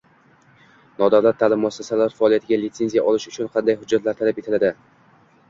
[1.01, 4.75] Nodavlat ta’lim muassasasi faoliyatiga litsenziya olish uchun qanday hujjatlar talab etiladi?